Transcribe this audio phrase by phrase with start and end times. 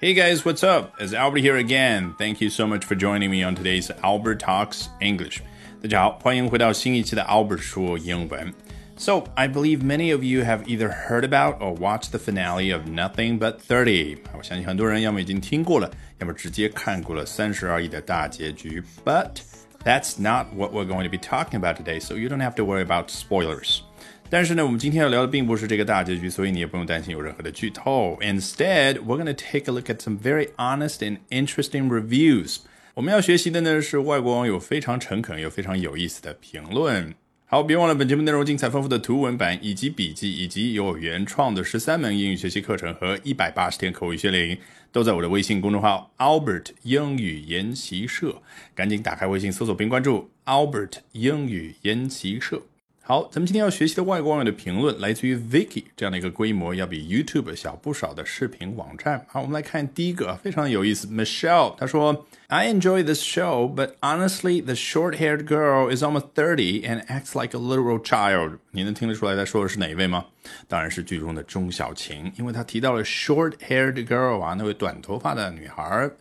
[0.00, 0.94] Hey guys, what's up?
[0.98, 2.14] It's Albert here again.
[2.18, 5.40] Thank you so much for joining me on today's Albert Talks English.
[5.82, 8.52] 大家好，欢迎回到新一期的 Albert 说英文。
[8.96, 13.38] So, I believe many of you have either heard about or watched the finale of Nothing
[13.38, 14.18] But Thirty.
[14.36, 18.82] 我相信很多人要么已经听过了，要么直接看过了三十而已的大结局。
[19.04, 19.40] But
[19.84, 22.64] that's not what we're going to be talking about today, so you don't have to
[22.64, 23.80] worry about spoilers.
[24.29, 28.17] 但是呢，我们今天要聊的并不是这个大结局，所以你也不用担心有任何的剧透。
[28.21, 32.57] Instead, we're going to take a look at some very honest and interesting reviews.
[32.95, 37.13] 我们要学习的呢是外国网友非常诚恳又非常有意思的评论。
[37.45, 44.57] 好，别忘了本节目内容精彩丰富的图文版以及笔记，以及有原创的十三门英语学习课程和一百八十天口语训练营，
[44.91, 48.41] 都在我的微信公众号 Albert 英语研习社。
[48.75, 52.63] 赶紧打开微信搜索并关注 Albert 英语研习社。
[53.07, 59.25] 好，咱们今天要学习的外国网友的评论来自于 Vicky 这样的一个规模要比 YouTube 小不少的视频网站。
[59.29, 61.07] 好，我们来看第一个，非常有意思。
[61.07, 67.57] Michelle 她说：“I enjoy this show, but honestly, the short-haired girl is almost thirty and acts like
[67.57, 70.25] a literal child。”你能听得出来她说的是哪一位吗？
[70.67, 76.11] 当然是剧中的钟小晴，因为她提到了 short-haired girl 啊，那位短头发的女孩。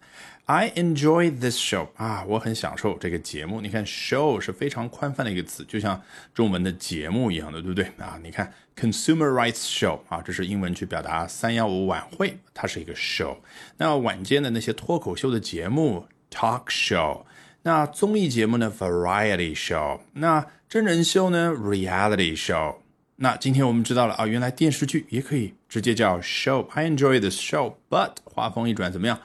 [0.49, 3.61] I enjoy this show 啊，我很享受这个节目。
[3.61, 6.01] 你看，show 是非常宽泛的一个词，就像
[6.33, 8.17] 中文的节目一样的，对不对啊？
[8.23, 13.39] 你看，Consumer Rights Show 啊，这是英文去表达三幺五晚会，它是一个 show。
[13.79, 17.25] 那晚间的那些脱口秀的节目，talk show。
[17.63, 19.99] 那综艺节目呢，variety show。
[20.13, 22.77] 那真人秀呢，reality show。
[23.17, 26.69] 那今天我们知道了啊，原来电视剧也可以直接叫 show。
[26.71, 29.19] I enjoy this show，but 话锋一转，怎么样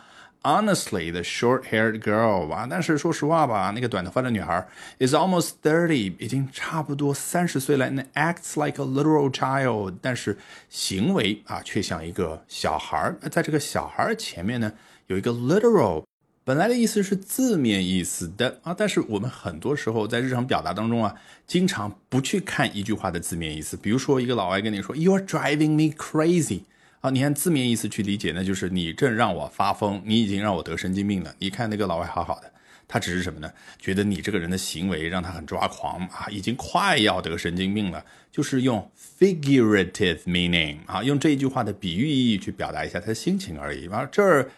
[0.44, 4.68] ？Honestly, the short-haired girl 啊，但是说实话吧，那个短头发的女孩
[5.00, 7.90] is almost thirty，已经差不多三十岁了。
[7.92, 13.14] 那 acts like a literal child，但是行为啊却像一个小孩。
[13.22, 14.74] 那在这个小孩前面呢，
[15.06, 16.06] 有一个 literal，
[16.44, 21.14] 本来的意思是字面意思的啊，但是我们很多时候在日常表达当中啊，
[21.46, 23.78] 经常不去看一句话的字面意思。
[23.78, 26.62] 比如说，一个老外跟你说，You are driving me crazy。
[27.02, 31.34] 啊，你按字面意思去理解，那就是你正让我发疯，你已经让我得神经病了。
[31.40, 32.54] 你看那个老外好好的，
[32.88, 33.52] 他只是什么呢？
[33.80, 38.06] 觉得你这个人的行为让他很抓狂啊，已经快要得神经病了。
[38.32, 38.90] 就是用
[39.20, 43.88] figurative meaning 啊，用这一句话的比喻意义去表达一下他的心情而已。
[43.90, 44.52] 啊，这儿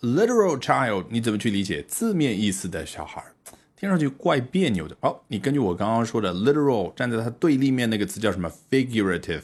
[0.00, 3.22] literal child 你怎么去理解字面意思的小孩？
[3.76, 4.96] 听上去怪别扭的。
[5.00, 9.42] 好，你根据我刚刚说的 literal 站在它对立面那个词叫什么 figurative？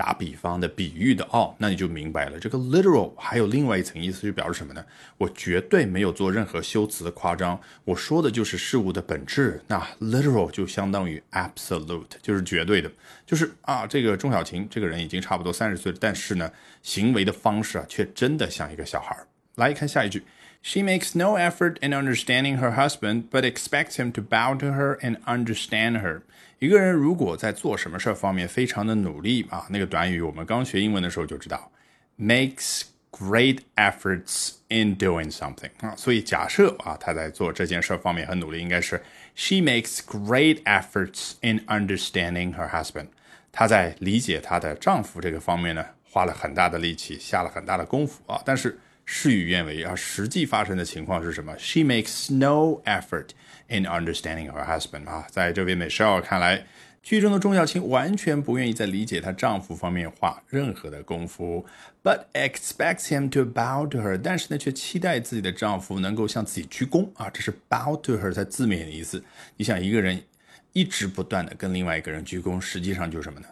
[0.00, 2.40] 打比方的比喻的哦，那你就明白了。
[2.40, 4.82] 这个 literal 还有另外一层意思，就表示什么呢？
[5.18, 9.60] 我绝对没有做任何修辞的夸张，我说的就是事物的本质。
[9.66, 12.90] 那 literal 就相当于 absolute，就是绝对的，
[13.26, 16.50] 就是啊，这个钟小琴这个人已经差不多三十岁了，但是呢，
[16.82, 19.14] 行为的方式啊，却真的像一个小孩。
[19.56, 20.22] 来看下一句。
[20.61, 25.17] She makes no effort in understanding her husband, but expects him to bow to her and
[25.25, 26.21] understand her.
[26.59, 31.71] 一个人如果在做什么事儿方面非常的努力啊，那个短语我们刚学英文的时候就知道，
[32.19, 35.93] makes great efforts in doing something 啊。
[35.95, 39.01] 所以假设啊，他在做这件事儿方面很努力，应该是
[39.35, 43.07] She makes great efforts in understanding her husband。
[43.51, 48.41] 她在理解她的丈夫这个方面呢，花了很大的力气，下了很大的功夫啊。
[48.45, 48.77] 但是
[49.12, 49.92] 事与愿违啊！
[49.96, 53.30] 实际发生的情况是什么？She makes no effort
[53.66, 56.64] in understanding her husband 啊，在这位 Michelle 看来，
[57.02, 61.66] 剧中的钟小青完全不愿意在理解她丈夫方面花任何的功夫
[62.04, 64.16] ，but expects him to bow to her。
[64.16, 67.28] 但是呢，却期待自己的丈夫能够向自己鞠躬啊！
[67.30, 69.22] 这是 bow to her 在字面的意思。
[69.56, 70.22] 你想一个人
[70.72, 73.48] 一直不断的跟另外一个人鞠躬，实际上就是什么呢？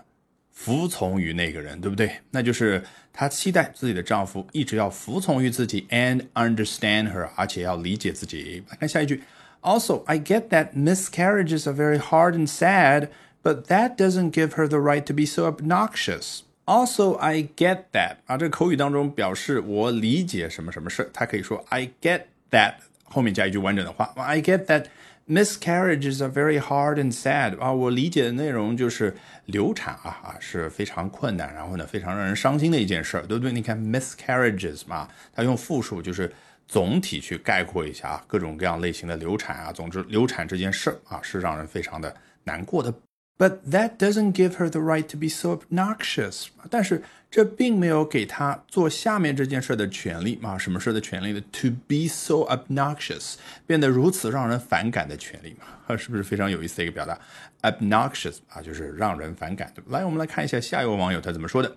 [0.57, 2.11] 服从于那个人，对不对？
[2.31, 8.63] 那就是她期待自己的丈夫一直要服从于自己，and understand her，而且要理解自己。
[8.69, 9.23] 来看下一句。
[9.61, 13.07] Also, I get that miscarriages are very hard and sad,
[13.41, 16.41] but that doesn't give her the right to be so obnoxious.
[16.65, 22.75] Also, I get that 啊，这个口语当中表示我理解什么什么事，它可以说 I get that
[23.05, 24.13] 后面加一句完整的话。
[24.17, 24.85] I get that
[25.28, 29.14] Miscarriages are very hard and sad 啊，我理解的内容就是
[29.44, 33.52] 流产啊啊是非常困难，然后呢非常让人伤心的一件事儿，对不对？
[33.52, 36.32] 你看 miscarriages 嘛，它用复数就是
[36.66, 42.90] 总体去概括一下啊，各种各样类型的流产啊，总之流产这件事儿啊是让人非常的难过的。
[43.38, 46.48] But that doesn't give her the right to be so obnoxious。
[46.68, 50.58] 但是这并没有给她做下面这件事的权利啊？
[50.58, 55.96] 什么事的权利呢？To be so obnoxious，变得如此让人反感的权利嘛？
[55.96, 57.16] 是不是非常有意思的一个表达
[57.62, 59.72] ？Obnoxious 啊，就是让人反感。
[59.86, 61.76] 来，我们来看一下下一位网友他怎么说的。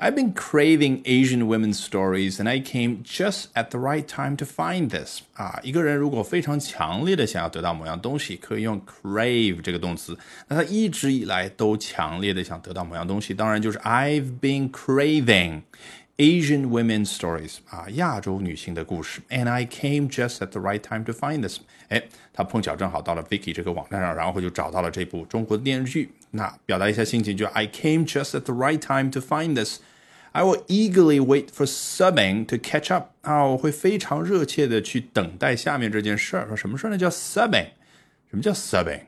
[0.00, 4.44] I've been craving Asian women's stories, and I came just at the right time to
[4.44, 5.22] find this.
[5.34, 10.16] 啊，一个人如果非常强烈的想要得到某样东西，可以用 crave 这个动词。
[10.46, 15.62] 那他一直以来都强烈的想得到某样东西，当然就是 I've been craving
[16.16, 19.20] Asian women's stories 啊，亚洲女性的故事。
[19.28, 21.60] And I came just at the right time to find this。
[21.88, 22.02] 哎，
[22.32, 26.10] 他碰巧正好到了 Vicky 这个网站上，然后就找到了这部中国的电视剧。
[26.32, 32.44] 那表达一下心情，就 I came just at the right time to find this。I will eagerly wait for subbing
[32.46, 36.46] to catch up 啊，我会非常热切的去等待下面这件事儿。
[36.46, 36.98] 说什么事儿呢？
[36.98, 37.68] 叫 subbing。
[38.30, 39.00] 什么叫 subbing？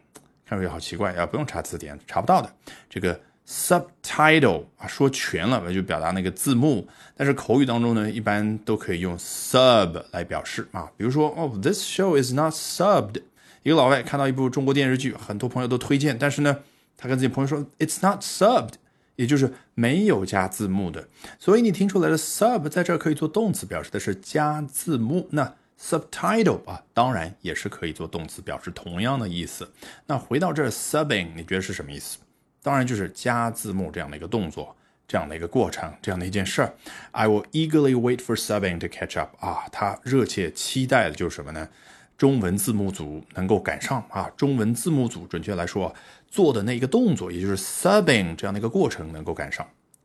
[0.47, 2.51] 看上去好奇怪啊，不用查词典，查不到的。
[2.89, 6.88] 这个 Subtitle 啊，说全了就表达那个字幕。
[7.16, 10.92] 但是口语当中呢，一般都可以用 sub 来表示啊。
[10.98, 13.22] 比如说，哦，this show is not subbed。
[13.64, 16.60] 一个老外看到一部中国电视剧，很多朋友都推荐，但是呢，
[16.98, 18.74] 他跟自己朋友说，it's not subbed。
[19.16, 21.08] 也就是没有加字幕的，
[21.40, 25.26] 所以你听出来的 sub 在这儿可以做动词，表示的是加字幕。
[25.32, 29.72] 那 subtitle 啊，当然也是可以做动词，表示同样的意思。
[30.08, 32.18] 那回到这 subbing，你觉得是什么意思？
[32.66, 34.76] 当然就是加字幕这样的一个动作，
[35.08, 36.74] 这样的一个过程，这样的一件事儿。
[37.12, 41.70] I will eagerly wait for subbing to catch up 啊，他热切期待的就是什么呢？
[42.18, 45.94] 中文字幕组能够赶上啊，中文字幕组准确来说
[46.28, 49.64] 做的那一个动作，也就是 subbing 这样的一个过程能够赶上。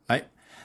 [0.09, 0.23] 来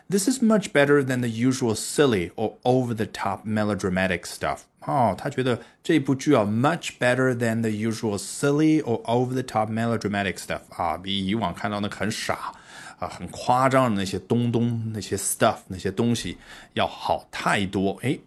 [0.10, 4.60] ，This is much better than the usual silly or over-the-top melodramatic stuff。
[4.82, 12.54] 哦，他觉得这部剧啊，much better than the usual silly or over-the-top melodramatic stuff 啊，比以往看到那很傻
[13.00, 16.38] 啊、很夸张的那些东东、那些 stuff、那些东西
[16.74, 18.00] 要好太多。
[18.02, 18.18] 哎。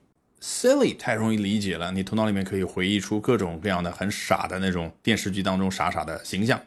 [0.41, 6.61] Silly 太容易理解了，你头脑里面可以回忆出各种各样的很傻的那种电视剧当中傻傻的形象。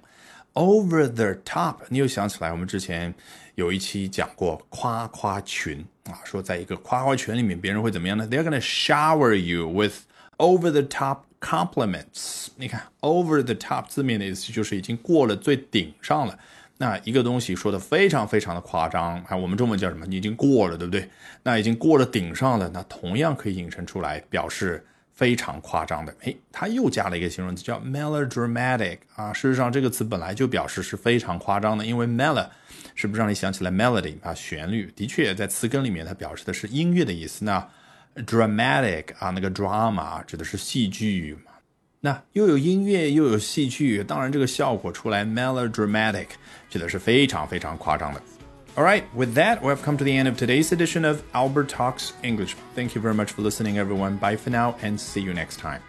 [0.53, 3.13] Over the top，你又想起来，我们之前
[3.55, 9.93] 有一期讲过夸夸群啊，说在一个夸夸群里面，别人会怎么样呢？They're gonna shower you with
[10.37, 12.47] over the top compliments。
[12.57, 16.37] 你看，over the top 字面的意思就是已经过了最顶上了。
[16.77, 20.05] 那一个东西说的非常非常的夸张啊，我们中文叫什么？
[20.05, 21.09] 你已经过了，对不对？
[21.43, 24.85] 那已经过了顶上了，那同样可以引申出来表示
[25.21, 26.11] 非常夸张的。
[26.23, 29.31] 哎，他又加了一个形容词叫 melodramatic 啊。
[29.31, 32.43] 事实上，这个词本来就表示是非常夸张的，因为 mel
[32.95, 34.33] 是不是让你想起来 melody 啊？
[34.33, 37.45] 旋律的确在词根里面它表示的是音乐的意思。
[37.45, 37.69] 那
[38.15, 41.37] dramatic 啊，那个 drama 指的是戏剧。
[41.99, 46.29] 那又有音乐又有戏剧，当然这个效果出来 melodramatic
[46.67, 48.19] 指的是非常非常夸张的。
[48.77, 52.13] All right, with that, we have come to the end of today's edition of Albert Talks
[52.23, 52.55] English.
[52.73, 54.15] Thank you very much for listening, everyone.
[54.15, 55.83] Bye for now, and see you next time.